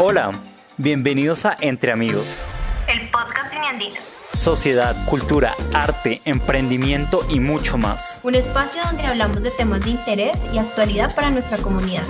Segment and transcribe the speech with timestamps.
[0.00, 0.30] Hola,
[0.76, 2.46] bienvenidos a Entre Amigos.
[2.86, 3.96] El podcast Uniandino.
[4.32, 8.20] Sociedad, cultura, arte, emprendimiento y mucho más.
[8.22, 12.04] Un espacio donde hablamos de temas de interés y actualidad para nuestra comunidad.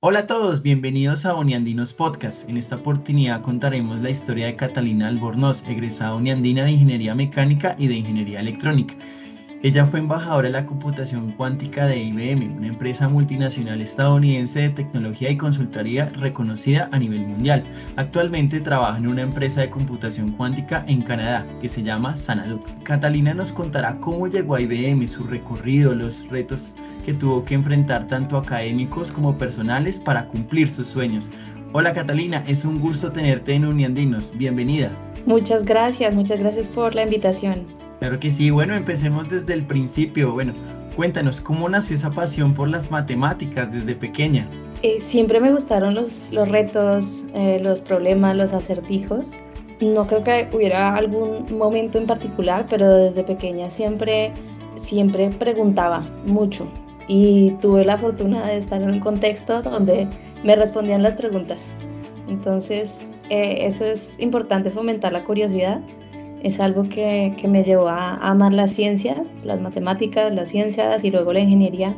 [0.00, 2.48] Hola a todos, bienvenidos a Uniandinos Podcast.
[2.48, 7.86] En esta oportunidad contaremos la historia de Catalina Albornoz, egresada uniandina de Ingeniería Mecánica y
[7.86, 8.96] de Ingeniería Electrónica.
[9.64, 15.30] Ella fue embajadora de la computación cuántica de IBM, una empresa multinacional estadounidense de tecnología
[15.30, 17.62] y consultoría reconocida a nivel mundial.
[17.94, 22.66] Actualmente trabaja en una empresa de computación cuántica en Canadá que se llama Sanaduc.
[22.82, 28.08] Catalina nos contará cómo llegó a IBM, su recorrido, los retos que tuvo que enfrentar
[28.08, 31.30] tanto académicos como personales para cumplir sus sueños.
[31.72, 34.36] Hola Catalina, es un gusto tenerte en Uniandinos.
[34.36, 34.90] Bienvenida.
[35.24, 37.81] Muchas gracias, muchas gracias por la invitación.
[38.02, 40.32] Claro que sí, bueno, empecemos desde el principio.
[40.32, 40.52] Bueno,
[40.96, 44.44] cuéntanos, ¿cómo nació esa pasión por las matemáticas desde pequeña?
[44.82, 49.38] Eh, siempre me gustaron los, los retos, eh, los problemas, los acertijos.
[49.80, 54.32] No creo que hubiera algún momento en particular, pero desde pequeña siempre,
[54.74, 56.66] siempre preguntaba mucho
[57.06, 60.08] y tuve la fortuna de estar en un contexto donde
[60.42, 61.76] me respondían las preguntas.
[62.26, 65.80] Entonces, eh, eso es importante, fomentar la curiosidad
[66.42, 71.32] es algo que, me llevó a, amar las ciencias, las matemáticas, las ciencias y luego
[71.32, 71.96] la ingeniería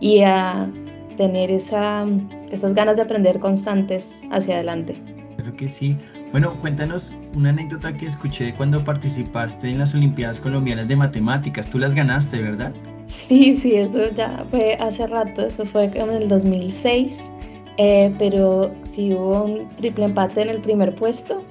[0.00, 0.70] y a
[1.16, 2.06] tener esa,
[2.50, 4.96] esas ganas de aprender constantes hacia adelante.
[5.38, 5.96] Creo que sí.
[6.32, 11.68] Bueno, cuéntanos una anécdota que escuché cuando participaste en las Olimpiadas Colombianas de Matemáticas.
[11.70, 12.74] Tú las ganaste, ¿verdad?
[13.06, 17.30] Sí, sí, eso ya fue hace rato, eso fue en el 2006,
[17.78, 21.42] eh, pero sí hubo un triple empate en el primer puesto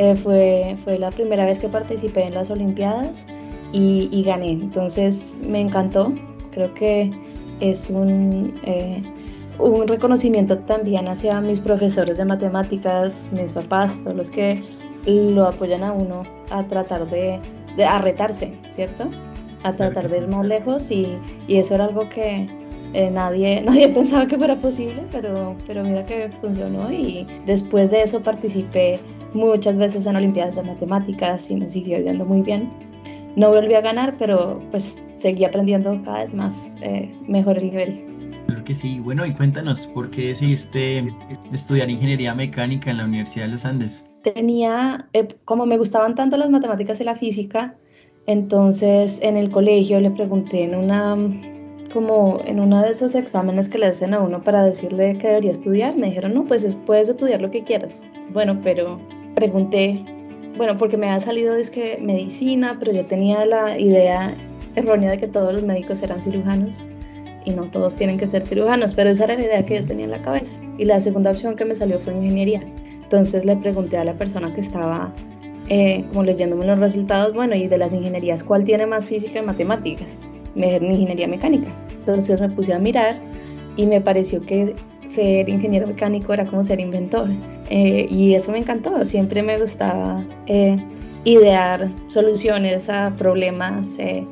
[0.00, 3.26] eh, fue, fue la primera vez que participé en las Olimpiadas
[3.70, 4.52] y, gané.
[4.52, 6.14] Entonces me encantó.
[6.52, 7.10] Creo que
[7.60, 9.02] es un, eh,
[9.58, 14.64] un reconocimiento también hacia mis profesores de matemáticas, mis papás, todos los que
[15.04, 17.38] lo apoyan a uno a tratar de,
[17.76, 19.06] de a retarse, ¿cierto?
[19.64, 22.48] A tratar de ir más lejos y, y, eso era algo que
[22.94, 28.00] eh, nadie, nadie pensaba que fuera posible, pero, pero mira que funcionó y después de
[28.00, 28.98] eso participé
[29.34, 32.70] muchas veces en Olimpiadas de Matemáticas y me siguió yendo muy bien.
[33.36, 38.04] No volví a ganar, pero pues seguí aprendiendo cada vez más, eh, mejor el nivel.
[38.46, 38.98] Claro que sí.
[39.00, 41.04] Bueno, y cuéntanos, ¿por qué decidiste
[41.52, 44.04] estudiar ingeniería mecánica en la Universidad de los Andes?
[44.22, 47.76] Tenía, eh, como me gustaban tanto las matemáticas y la física,
[48.26, 51.16] entonces en el colegio le pregunté en una
[51.92, 55.50] como en uno de esos exámenes que le hacen a uno para decirle que debería
[55.50, 58.04] estudiar, me dijeron, no, pues puedes estudiar lo que quieras.
[58.32, 59.00] Bueno, pero
[59.40, 60.04] pregunté,
[60.58, 64.34] bueno, porque me había salido es que medicina, pero yo tenía la idea
[64.76, 66.86] errónea de que todos los médicos eran cirujanos
[67.46, 70.04] y no todos tienen que ser cirujanos, pero esa era la idea que yo tenía
[70.04, 70.54] en la cabeza.
[70.76, 72.60] Y la segunda opción que me salió fue ingeniería.
[73.02, 75.10] Entonces le pregunté a la persona que estaba
[75.70, 79.42] eh, como leyéndome los resultados, bueno, y de las ingenierías, ¿cuál tiene más física y
[79.42, 80.26] matemáticas?
[80.54, 81.68] Me dijeron ingeniería mecánica.
[82.00, 83.18] Entonces me puse a mirar
[83.76, 84.74] y me pareció que
[85.06, 87.30] ser ingeniero mecánico era como ser inventor.
[87.70, 90.76] Eh, y eso me encantó, siempre me gustaba eh,
[91.24, 94.26] idear soluciones a problemas, eh,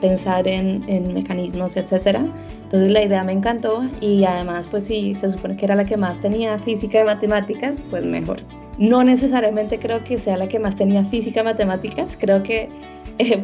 [0.00, 2.20] pensar en, en, mecanismos, etc.
[2.62, 5.96] Entonces la idea me encantó y además pues si se supone que era la que
[5.96, 8.36] más tenía física y matemáticas, pues mejor.
[8.78, 12.68] No necesariamente creo que sea la que más tenía física y matemáticas, creo que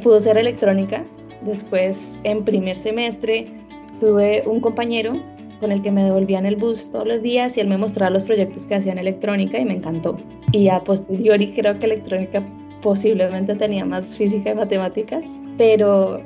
[0.03, 1.05] pudo ser electrónica.
[1.43, 3.47] Después en primer semestre
[3.99, 5.15] tuve un compañero
[5.61, 8.25] con el que me devolvían el bus todos los días y él me mostraba los
[8.25, 10.17] proyectos que hacía en electrónica y me encantó.
[10.53, 12.43] Y a posteriori creo que electrónica
[12.83, 16.21] posiblemente tenía más física y matemáticas, pero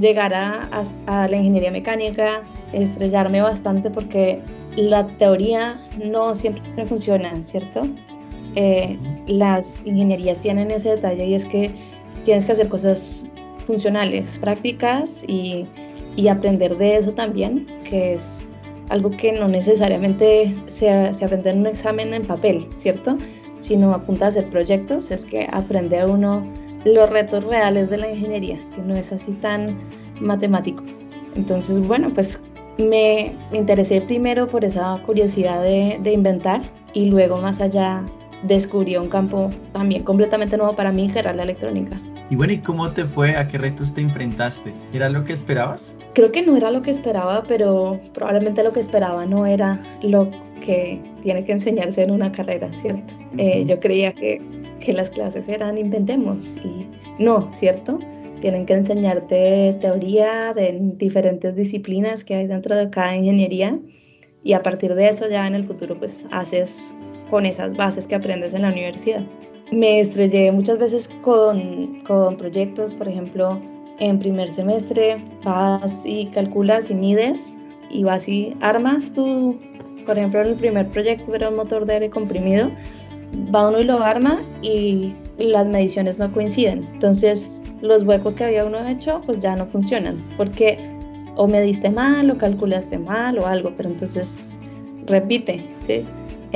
[0.00, 0.68] llegar a,
[1.06, 2.42] a, la ingeniería mecánica,
[2.72, 4.40] estrellarme bastante porque
[4.76, 7.82] la teoría no siempre funciona, ¿cierto?
[8.54, 11.70] Eh, las ingenierías tienen ese detalle y es que
[12.24, 13.26] tienes que hacer cosas
[13.66, 15.66] funcionales, prácticas y,
[16.16, 18.46] y aprender de eso también, que es
[18.88, 23.16] algo que no necesariamente se, se aprende en un examen en papel, ¿cierto?
[23.58, 26.46] Sino apunta a hacer proyectos, es que aprende uno
[26.84, 29.76] los retos reales de la ingeniería, que no es así tan
[30.20, 30.84] matemático.
[31.34, 32.40] Entonces, bueno, pues
[32.78, 36.62] me interesé primero por esa curiosidad de, de inventar
[36.92, 38.04] y luego más allá
[38.42, 42.00] descubrí un campo también completamente nuevo para mí, que era la electrónica.
[42.28, 43.36] Y bueno, ¿y cómo te fue?
[43.36, 44.72] ¿A qué retos te enfrentaste?
[44.92, 45.94] ¿Era lo que esperabas?
[46.14, 50.28] Creo que no era lo que esperaba, pero probablemente lo que esperaba no era lo
[50.60, 53.14] que tiene que enseñarse en una carrera, ¿cierto?
[53.38, 54.42] Eh, yo creía que,
[54.80, 56.86] que las clases eran inventemos y
[57.22, 58.00] no, ¿cierto?
[58.40, 63.78] Tienen que enseñarte teoría de diferentes disciplinas que hay dentro de cada ingeniería
[64.42, 66.94] y a partir de eso ya en el futuro pues haces
[67.30, 69.22] con esas bases que aprendes en la universidad.
[69.72, 73.60] Me estrellé muchas veces con, con proyectos, por ejemplo,
[73.98, 77.58] en primer semestre vas y calculas y mides
[77.90, 79.58] y vas y armas tú,
[80.04, 82.70] por ejemplo, en el primer proyecto era un motor de aire comprimido,
[83.54, 86.88] va uno y lo arma y las mediciones no coinciden.
[86.92, 90.78] Entonces, los huecos que había uno hecho, pues ya no funcionan, porque
[91.36, 94.56] o mediste mal o calculaste mal o algo, pero entonces
[95.06, 96.04] repite, ¿sí?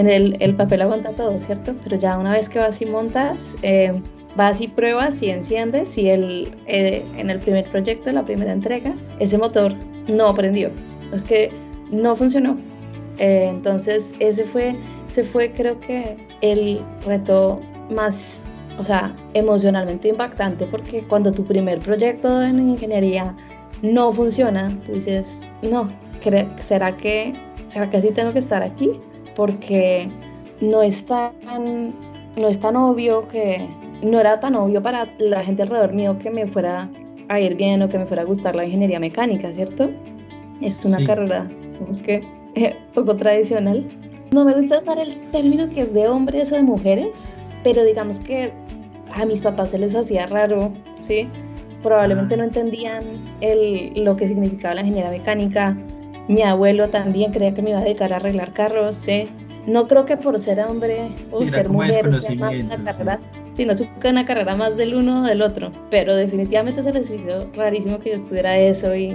[0.01, 1.75] En el, el papel aguanta todo, ¿cierto?
[1.85, 3.93] Pero ya una vez que vas y montas, eh,
[4.35, 8.95] vas y pruebas y enciendes y el, eh, en el primer proyecto, la primera entrega,
[9.19, 9.75] ese motor
[10.09, 10.71] no prendió.
[11.13, 11.51] Es que
[11.91, 12.57] no funcionó.
[13.19, 14.75] Eh, entonces ese fue,
[15.07, 17.61] se fue creo que el reto
[17.91, 18.47] más,
[18.79, 23.37] o sea, emocionalmente impactante porque cuando tu primer proyecto en ingeniería
[23.83, 25.91] no funciona, tú dices, no,
[26.57, 27.35] ¿será que,
[27.69, 28.93] ¿será que sí tengo que estar aquí?
[29.35, 30.09] Porque
[30.61, 31.95] no es tan,
[32.37, 33.67] no es tan obvio que,
[34.03, 36.89] no era tan obvio para la gente alrededor mío que me fuera
[37.29, 39.91] a ir bien o que me fuera a gustar la ingeniería mecánica, ¿cierto?
[40.61, 42.25] Es una carrera, digamos que,
[42.55, 43.87] eh, poco tradicional.
[44.33, 48.21] No me gusta usar el término que es de hombres o de mujeres, pero digamos
[48.21, 48.53] que
[49.13, 51.29] a mis papás se les hacía raro, ¿sí?
[51.83, 53.03] Probablemente no entendían
[53.41, 55.77] el, lo que significaba la ingeniería mecánica.
[56.31, 59.27] Mi abuelo también creía que me iba a dedicar a arreglar carros, ¿sí?
[59.67, 63.19] No creo que por ser hombre o ser mujer sea más una carrera,
[63.53, 63.67] ¿sí?
[63.67, 65.73] sino que una carrera más del uno o del otro.
[65.91, 69.11] Pero definitivamente se les hizo rarísimo que yo estudiara eso y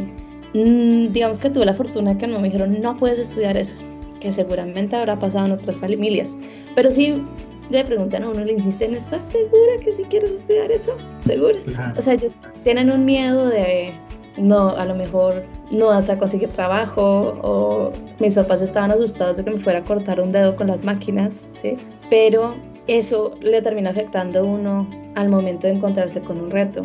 [0.56, 3.78] mm, digamos que tuve la fortuna que no me dijeron no puedes estudiar eso,
[4.20, 6.38] que seguramente habrá pasado en otras familias.
[6.76, 7.24] Pero sí
[7.70, 10.98] le preguntan a uno, le insisten, ¿estás segura que si quieres estudiar eso?
[11.20, 11.60] ¿Segura?
[11.98, 13.94] O sea, ellos tienen un miedo de,
[14.38, 19.46] no, a lo mejor no vas a conseguir trabajo o mis papás estaban asustados de
[19.46, 21.78] que me fuera a cortar un dedo con las máquinas, ¿sí?
[22.10, 22.56] Pero
[22.88, 26.84] eso le termina afectando a uno al momento de encontrarse con un reto.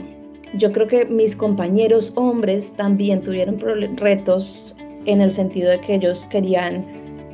[0.55, 3.58] Yo creo que mis compañeros hombres también tuvieron
[3.97, 4.76] retos
[5.06, 6.85] en el sentido de que ellos querían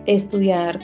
[0.06, 0.78] estudiar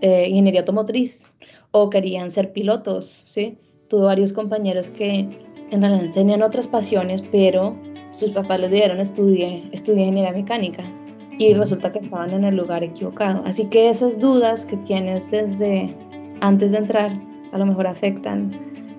[0.00, 1.26] eh, ingeniería automotriz
[1.70, 3.58] o querían ser pilotos, ¿sí?
[3.88, 5.28] Tuve varios compañeros que
[5.70, 7.74] en realidad tenían otras pasiones, pero
[8.14, 10.84] sus papás les dieron estudie, estudiar ingeniería mecánica
[11.36, 13.42] y resulta que estaban en el lugar equivocado.
[13.44, 15.94] Así que esas dudas que tienes desde
[16.40, 17.12] antes de entrar
[17.52, 18.52] a lo mejor afectan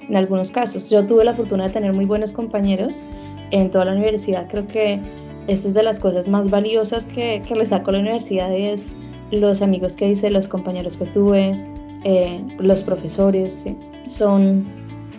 [0.07, 0.89] en algunos casos.
[0.89, 3.09] Yo tuve la fortuna de tener muy buenos compañeros
[3.51, 4.47] en toda la universidad.
[4.50, 5.00] Creo que
[5.47, 8.97] esta es de las cosas más valiosas que, que le saco a la universidad es
[9.31, 11.57] los amigos que hice, los compañeros que tuve,
[12.03, 13.65] eh, los profesores,
[14.07, 14.65] son,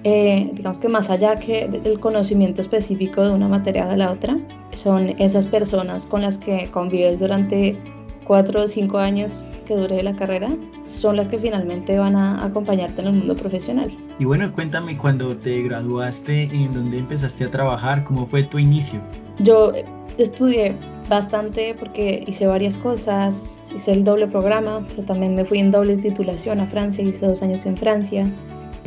[0.08, 4.12] eh, digamos que más allá que del conocimiento específico de una materia o de la
[4.12, 4.38] otra,
[4.72, 7.76] son esas personas con las que convives durante
[8.24, 10.48] cuatro o cinco años que dure la carrera,
[10.86, 13.92] son las que finalmente van a acompañarte en el mundo profesional.
[14.20, 19.00] Y bueno, cuéntame cuando te graduaste, en dónde empezaste a trabajar, cómo fue tu inicio.
[19.40, 19.72] Yo
[20.18, 20.76] estudié
[21.08, 25.96] bastante porque hice varias cosas, hice el doble programa, pero también me fui en doble
[25.96, 28.32] titulación a Francia, hice dos años en Francia,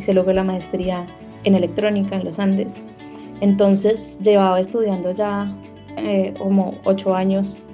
[0.00, 1.06] hice luego la maestría
[1.44, 2.84] en electrónica en los Andes.
[3.40, 5.54] Entonces llevaba estudiando ya
[5.96, 7.64] eh, como ocho años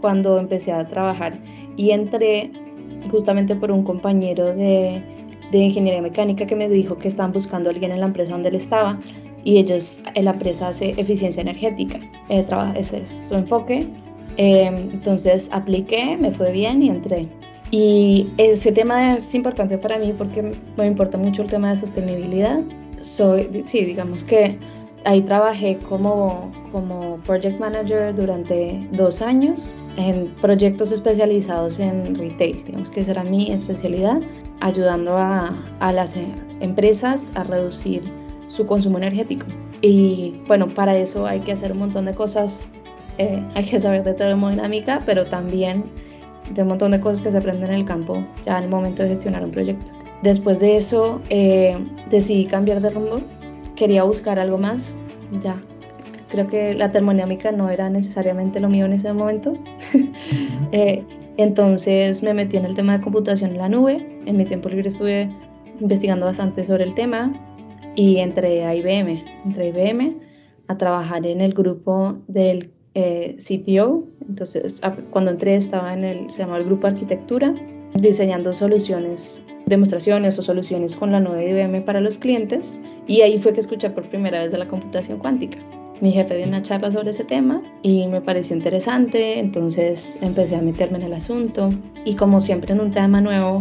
[0.00, 1.38] cuando empecé a trabajar
[1.76, 2.50] y entré
[3.10, 5.02] justamente por un compañero de,
[5.50, 8.50] de ingeniería mecánica que me dijo que estaban buscando a alguien en la empresa donde
[8.50, 8.98] él estaba
[9.44, 12.00] y ellos, la empresa hace eficiencia energética,
[12.30, 13.86] eh, ese es su enfoque.
[14.38, 17.28] Eh, entonces apliqué, me fue bien y entré.
[17.78, 22.60] Y ese tema es importante para mí porque me importa mucho el tema de sostenibilidad.
[23.00, 24.58] Soy, sí, digamos que
[25.04, 32.64] ahí trabajé como, como project manager durante dos años en proyectos especializados en retail.
[32.64, 34.22] Digamos que esa era mi especialidad,
[34.60, 36.16] ayudando a, a las
[36.60, 38.10] empresas a reducir
[38.48, 39.44] su consumo energético.
[39.82, 42.70] Y bueno, para eso hay que hacer un montón de cosas,
[43.18, 45.84] eh, hay que saber de termodinámica, pero también
[46.54, 49.02] de un montón de cosas que se aprenden en el campo ya en el momento
[49.02, 49.92] de gestionar un proyecto.
[50.22, 51.76] Después de eso eh,
[52.10, 53.20] decidí cambiar de rumbo,
[53.74, 54.96] quería buscar algo más,
[55.40, 55.56] ya
[56.28, 59.54] creo que la termodinámica no era necesariamente lo mío en ese momento.
[60.72, 61.04] Eh,
[61.36, 64.88] entonces me metí en el tema de computación en la nube, en mi tiempo libre
[64.88, 65.30] estuve
[65.80, 67.32] investigando bastante sobre el tema,
[67.94, 70.16] y entré a IBM, entré a IBM
[70.68, 74.04] a trabajar en el grupo del eh, CTO.
[74.26, 77.54] Entonces, cuando entré estaba en el, se llamaba el grupo arquitectura,
[77.94, 82.80] diseñando soluciones, demostraciones o soluciones con la nube de IBM para los clientes.
[83.06, 85.58] Y ahí fue que escuché por primera vez de la computación cuántica.
[86.00, 90.62] mi jefe dio una charla sobre ese tema y me pareció interesante, entonces empecé a
[90.62, 91.68] meterme en el asunto
[92.04, 93.60] y como siempre en un tema nuevo,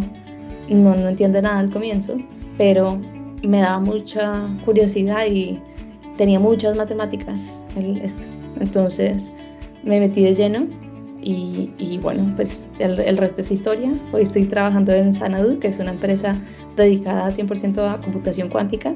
[0.69, 2.15] no, no entiendo nada al comienzo,
[2.57, 2.99] pero
[3.43, 5.59] me daba mucha curiosidad y
[6.17, 8.27] tenía muchas matemáticas el, esto.
[8.59, 9.31] Entonces
[9.83, 10.67] me metí de lleno
[11.21, 13.91] y, y bueno, pues el, el, resto es historia.
[14.11, 16.35] Hoy estoy trabajando en Sanadu, que es una empresa
[16.75, 18.93] dedicada 100% a computación cuántica.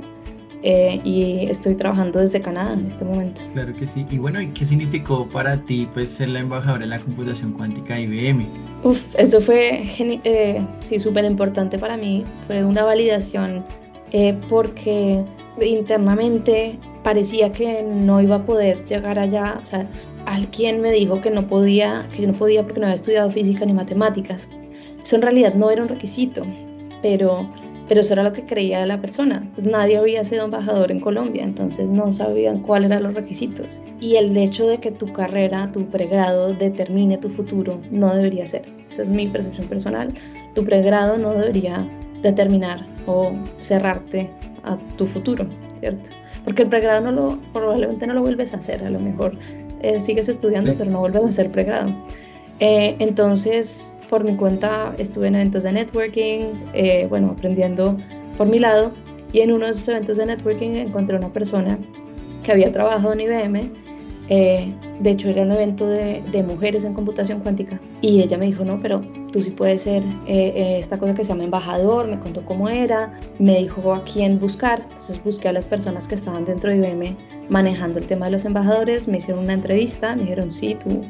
[0.62, 3.42] Eh, y estoy trabajando desde Canadá en este momento.
[3.54, 4.06] Claro que sí.
[4.10, 7.96] Y bueno, ¿y qué significó para ti pues ser la embajadora de la computación cuántica
[7.96, 8.46] de IBM?
[8.84, 12.26] Uf, eso fue eh, sí súper importante para mí.
[12.48, 13.64] Fue una validación
[14.12, 15.24] eh, porque
[15.62, 19.60] internamente parecía que no iba a poder llegar allá.
[19.62, 19.88] O sea,
[20.26, 23.66] alguien me dijo que no podía, que yo no podía porque no había estudiado física
[23.66, 24.50] ni matemáticas.
[25.02, 26.44] Eso en realidad no era un requisito,
[27.02, 27.48] pero
[27.90, 29.46] pero eso era lo que creía la persona.
[29.56, 33.82] Pues nadie había sido embajador en Colombia, entonces no sabían cuáles eran los requisitos.
[34.00, 38.62] Y el hecho de que tu carrera, tu pregrado determine tu futuro no debería ser.
[38.92, 40.14] Esa es mi percepción personal.
[40.54, 41.90] Tu pregrado no debería
[42.22, 44.30] determinar o cerrarte
[44.64, 45.46] a tu futuro,
[45.80, 46.10] ¿cierto?
[46.44, 49.38] Porque el pregrado no lo, probablemente no lo vuelves a hacer, a lo mejor
[49.82, 51.94] eh, sigues estudiando, pero no vuelves a hacer pregrado.
[52.60, 56.42] Eh, entonces, por mi cuenta estuve en eventos de networking,
[56.74, 57.98] eh, bueno, aprendiendo
[58.38, 58.92] por mi lado,
[59.32, 61.78] y en uno de esos eventos de networking encontré una persona
[62.44, 63.72] que había trabajado en IBM,
[65.00, 68.64] de hecho era un evento de, de, mujeres en computación cuántica, y ella me dijo,
[68.64, 69.02] no, pero
[69.32, 73.60] tú sí puedes ser esta cosa que se llama embajador, me contó cómo era, me
[73.60, 77.16] dijo a quién buscar, entonces busqué a las personas que estaban dentro de IBM
[77.50, 81.04] manejando el tema de los embajadores, me hicieron una entrevista, me dijeron, sí, tú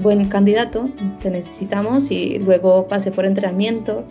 [0.00, 0.88] buen candidato,
[1.20, 4.04] te necesitamos y luego pasé por entrenamiento.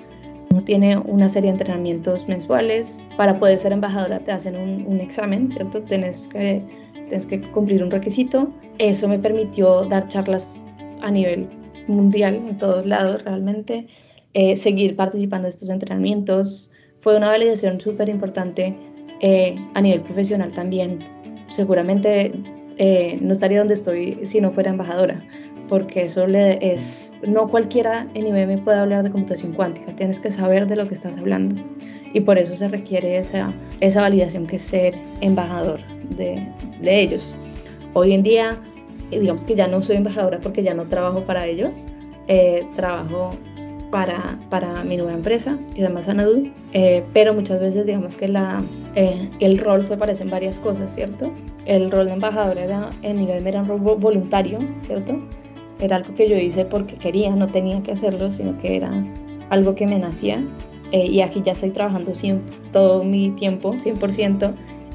[0.50, 3.02] Uno tiene una serie de entrenamientos mensuales.
[3.18, 5.82] Para poder ser embajadora te hacen un, examen, ¿cierto?
[5.84, 6.62] Tienes que,
[7.08, 8.52] tienes que cumplir un requisito.
[8.78, 10.64] Eso me permitió dar charlas
[11.02, 11.48] a nivel
[11.88, 13.88] mundial, en todos lados realmente,
[14.34, 16.72] eh, seguir participando de estos entrenamientos.
[17.02, 18.76] Fue una validación súper importante
[19.22, 21.00] eh, a nivel profesional también.
[21.50, 22.32] Seguramente
[22.78, 25.24] eh, no estaría donde estoy si no fuera embajadora,
[25.68, 30.30] porque eso le es, no cualquiera en IBM puede hablar de computación cuántica, tienes que
[30.30, 31.56] saber de lo que estás hablando
[32.18, 35.80] y por eso se requiere esa, esa validación que es ser embajador
[36.16, 36.44] de,
[36.82, 37.38] de ellos.
[37.94, 38.58] Hoy en día,
[39.12, 41.86] eh, digamos que ya no soy embajadora porque ya no trabajo para ellos,
[42.28, 43.30] eh, trabajo
[43.92, 48.28] para, para, mi nueva empresa que se llama Sanadu, eh, pero muchas veces digamos que
[48.28, 48.64] la,
[48.96, 51.32] el rol se parece en varias cosas, ¿cierto?
[51.66, 55.22] El rol de embajador era, en IBM era un rol voluntario, ¿cierto?
[55.80, 58.92] Era algo que yo hice porque quería, no tenía que hacerlo, sino que era
[59.52, 60.44] algo que me nacía.
[60.92, 62.14] Eh, y aquí ya estoy trabajando
[62.72, 64.54] todo mi tiempo, 100%,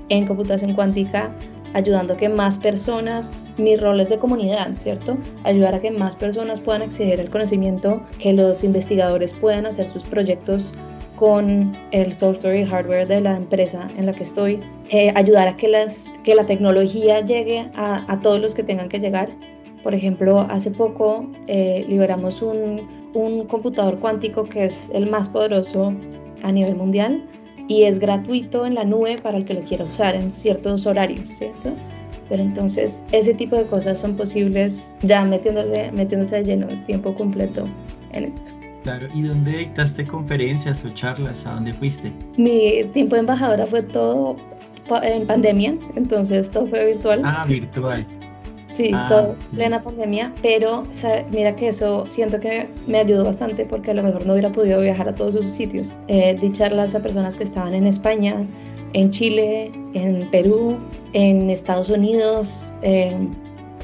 [0.09, 1.35] en computación cuántica,
[1.75, 5.17] ayudando a que más personas, mis roles de comunidad, ¿cierto?
[5.45, 10.03] Ayudar a que más personas puedan acceder al conocimiento, que los investigadores puedan hacer sus
[10.05, 10.75] proyectos
[11.17, 15.57] con el software y hardware de la empresa en la que estoy, eh, ayudar a
[15.57, 19.31] que, las, que la tecnología llegue a, a todos los que tengan que llegar
[19.83, 25.93] por ejemplo, hace poco eh, liberamos un, un, computador cuántico que es el más poderoso
[26.43, 27.23] a nivel mundial
[27.69, 31.29] y es gratuito en la nube para el que lo quiera usar en ciertos horarios,
[31.29, 31.73] ¿cierto?
[32.29, 37.15] Pero entonces ese tipo de cosas son posibles ya metiéndole, metiéndose de lleno el tiempo
[37.15, 37.69] completo
[38.13, 38.53] en esto.
[38.83, 41.47] Claro, ¿y dónde dictaste conferencias o charlas?
[41.47, 42.13] ¿A dónde fuiste?
[42.37, 44.37] Mi tiempo de embajadora fue todo
[45.03, 47.23] en pandemia, entonces todo fue virtual.
[47.25, 48.05] Ah, virtual.
[48.73, 50.85] Sí, ah, todo plena pandemia, pero
[51.31, 54.81] mira que eso siento que me ayudó bastante porque a lo mejor no hubiera podido
[54.81, 55.99] viajar a todos esos sitios.
[56.09, 58.47] Eh, di charlas a personas que estaban en España,
[58.95, 60.79] en Chile, en Perú,
[61.13, 63.15] en Estados Unidos, eh,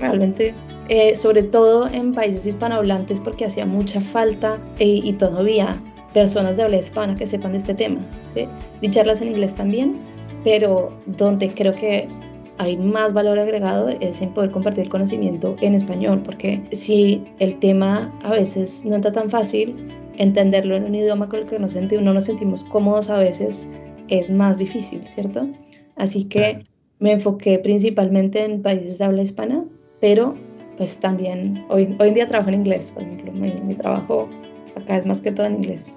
[0.00, 0.54] realmente
[0.88, 5.78] eh, sobre todo en países hispanohablantes porque hacía mucha falta eh, y todavía
[6.14, 8.00] personas de habla hispana que sepan de este tema.
[8.34, 8.48] ¿sí?
[8.80, 9.98] Di charlas en inglés también,
[10.44, 12.08] pero donde creo que
[12.58, 17.58] hay más valor agregado es en poder compartir el conocimiento en español, porque si el
[17.60, 19.74] tema a veces no está tan fácil,
[20.16, 23.66] entenderlo en un idioma con el que sentimos, no nos sentimos cómodos a veces
[24.08, 25.48] es más difícil, ¿cierto?
[25.96, 26.64] Así que
[26.98, 29.64] me enfoqué principalmente en países de habla hispana,
[30.00, 30.34] pero
[30.76, 34.28] pues también hoy, hoy en día trabajo en inglés, por ejemplo, mi, mi trabajo
[34.76, 35.96] acá es más que todo en inglés.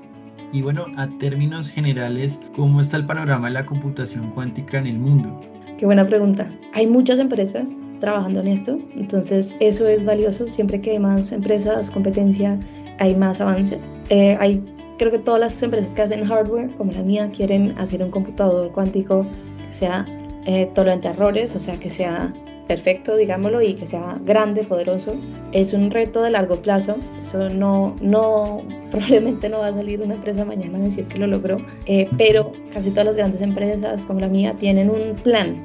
[0.53, 5.00] Y bueno, a términos generales, ¿cómo está el panorama de la computación cuántica en el
[5.00, 5.39] mundo?
[5.82, 6.48] Qué buena pregunta.
[6.74, 7.68] Hay muchas empresas
[8.02, 10.48] trabajando en esto, entonces eso es valioso.
[10.48, 12.60] Siempre que hay más empresas, competencia,
[13.00, 13.96] hay más avances.
[14.10, 14.64] Eh, hay,
[15.00, 18.72] creo que todas las empresas que hacen hardware, como la mía, quieren hacer un computador
[18.74, 19.26] cuántico
[19.68, 20.06] que sea
[20.46, 22.32] eh, tolerante a errores, o sea, que sea
[22.72, 25.16] perfecto, digámoslo, y que sea grande, poderoso.
[25.51, 26.96] Es un reto de largo plazo.
[27.22, 28.62] Eso no, no,
[28.92, 32.54] probablemente no va a salir una empresa mañana a decir que lo logró, eh, pero
[32.72, 35.62] casi todas las grandes empresas como la mía tienen un plan.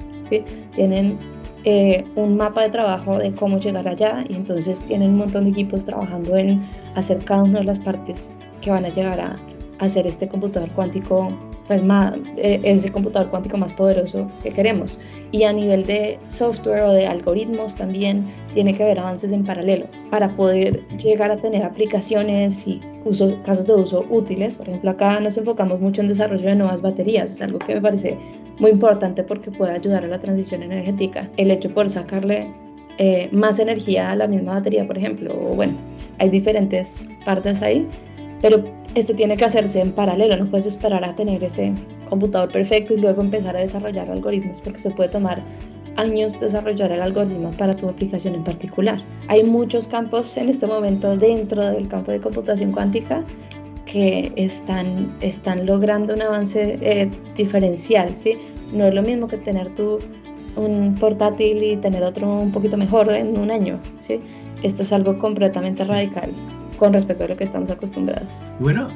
[0.75, 1.17] Tienen
[1.63, 5.51] eh, un mapa de trabajo de cómo llegar allá y entonces tienen un montón de
[5.51, 9.39] equipos trabajando en hacer cada una de las partes que van a llegar a
[9.79, 11.31] hacer este computador cuántico
[11.67, 14.99] pues más, eh, ese computador cuántico más poderoso que queremos.
[15.33, 19.87] Y a nivel de software o de algoritmos también tiene que haber avances en paralelo
[20.11, 22.81] para poder llegar a tener aplicaciones y
[23.45, 24.57] casos de uso útiles.
[24.57, 27.31] Por ejemplo, acá nos enfocamos mucho en desarrollo de nuevas baterías.
[27.31, 28.17] Es algo que me parece
[28.59, 31.29] muy importante porque puede ayudar a la transición energética.
[31.37, 32.49] El hecho por sacarle
[32.99, 35.75] eh, más energía a la misma batería, por ejemplo, o bueno,
[36.19, 37.87] hay diferentes partes ahí,
[38.41, 38.63] pero
[38.95, 41.73] esto tiene que hacerse en paralelo, no puedes esperar a tener ese
[42.09, 45.43] computador perfecto y luego empezar a desarrollar algoritmos porque se puede tomar
[45.97, 49.03] años desarrollar el algoritmo para tu aplicación en particular.
[49.29, 53.25] Hay muchos campos en este momento dentro del campo de computación cuántica
[53.87, 58.37] que están, están logrando un avance eh, diferencial, ¿sí?
[58.73, 59.99] No es lo mismo que tener tú
[60.57, 64.21] un portátil y tener otro un poquito mejor en un año, ¿sí?
[64.63, 66.31] Esto es algo completamente radical
[66.77, 68.47] con respecto a lo que estamos acostumbrados.
[68.61, 68.89] Bueno,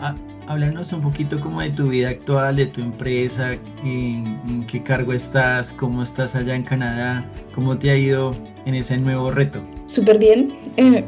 [0.46, 3.52] háblanos un poquito como de tu vida actual, de tu empresa,
[3.84, 8.34] en, qué cargo estás, cómo estás allá en Canadá, cómo te ha ido
[8.66, 9.60] en ese nuevo reto.
[9.86, 11.04] Súper bien, eh,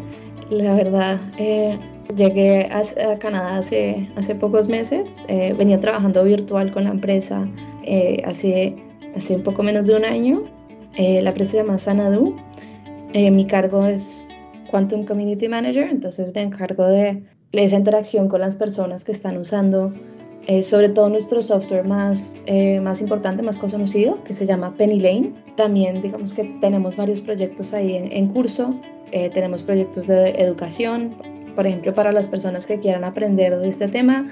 [0.51, 1.21] la verdad.
[1.39, 1.79] Eh,
[2.17, 7.47] llegué a, Canadá hace, hace pocos meses, eh, venía trabajando virtual con la empresa
[8.25, 8.77] hace,
[9.17, 10.45] hace un poco menos de un año.
[10.97, 12.37] la empresa se llama Sanadu.
[13.13, 14.32] mi cargo es
[14.73, 19.93] Quantum Community Manager, entonces me encargo de esa interacción con las personas que están usando
[20.49, 24.99] eh, sobre todo nuestro software más, eh, más importante, más conocido, que se llama Penny
[24.99, 25.33] Lane.
[25.57, 28.75] También digamos que tenemos varios proyectos ahí en, curso,
[29.13, 31.15] eh, tenemos proyectos de educación,
[31.55, 34.27] por ejemplo, para las personas que quieran aprender de este tema.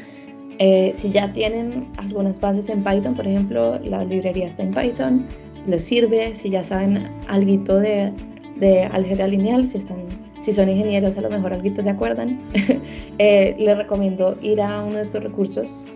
[0.92, 5.26] si ya tienen algunas bases en Python, por ejemplo, la librería está en Python,
[5.66, 6.34] les sirve.
[6.34, 8.12] Si ya saben algo de,
[8.58, 12.40] de álgebra lineal, si están si son ingenieros, a lo mejor algo se acuerdan,
[13.18, 15.86] eh, les recomiendo ir a uno de estos recursos,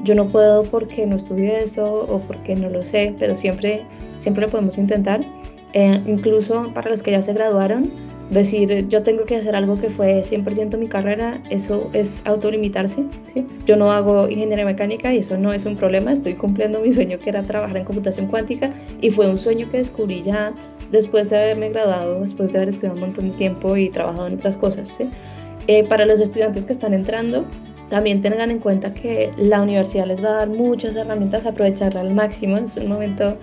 [0.05, 3.85] yo no puedo porque no estudié eso o porque no lo sé, pero siempre,
[4.17, 5.25] siempre lo podemos intentar.
[5.73, 7.91] Eh, incluso para los que ya se graduaron,
[8.31, 13.05] decir yo tengo que hacer algo que fue 100% mi carrera, eso es autolimitarse.
[13.25, 13.47] ¿sí?
[13.67, 17.19] Yo no hago ingeniería mecánica y eso no es un problema, estoy cumpliendo mi sueño
[17.19, 20.53] que era trabajar en computación cuántica y fue un sueño que descubrí ya
[20.91, 24.35] después de haberme graduado, después de haber estudiado un montón de tiempo y trabajado en
[24.35, 24.89] otras cosas.
[24.89, 25.09] ¿sí?
[25.67, 27.45] Eh, para los estudiantes que están entrando,
[27.91, 32.15] también tengan en cuenta que la universidad les va a dar muchas herramientas, aprovecharla al
[32.15, 33.37] máximo, es un momento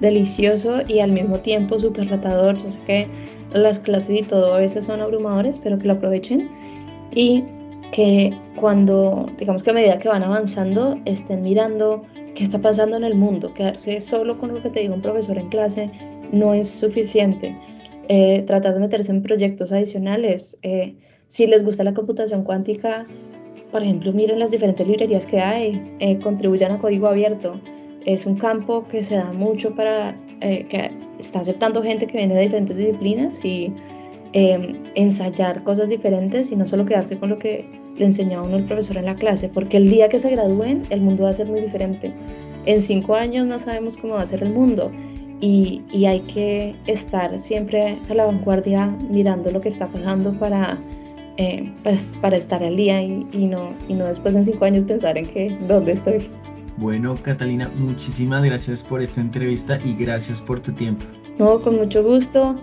[0.00, 2.56] delicioso y al mismo tiempo súper retador.
[2.56, 3.08] Yo sé que
[3.52, 6.48] las clases y todo a veces son abrumadores, pero que lo aprovechen
[7.14, 7.44] y
[7.92, 12.02] que cuando, digamos que a medida que van avanzando, estén mirando
[12.34, 13.52] qué está pasando en el mundo.
[13.54, 15.90] Quedarse solo con lo que te diga un profesor en clase
[16.32, 17.56] no es suficiente.
[18.08, 20.58] Eh, tratar de meterse en proyectos adicionales.
[20.62, 20.96] Eh,
[21.28, 23.06] si les gusta la computación cuántica,
[23.70, 27.60] por ejemplo, miren las diferentes librerías que hay, eh, contribuyan a código abierto.
[28.06, 32.34] Es un campo que se da mucho para, eh, que está aceptando gente que viene
[32.34, 33.72] de diferentes disciplinas y
[34.32, 38.56] em, ensayar cosas diferentes y no solo quedarse con lo que le enseñó a uno
[38.56, 41.34] el profesor en la clase, porque el día que se gradúen el mundo va a
[41.34, 42.12] ser muy diferente.
[42.66, 44.90] En cinco años no sabemos cómo va a ser el mundo
[45.40, 50.78] y, y hay que estar siempre a la vanguardia mirando lo que está pasando para
[51.36, 55.16] eh, pues, para estar al día y, no, y no después en cinco años pensar
[55.16, 56.28] en que dónde estoy.
[56.80, 61.04] Bueno, Catalina, muchísimas gracias por esta entrevista y gracias por tu tiempo.
[61.38, 62.58] No, con mucho gusto.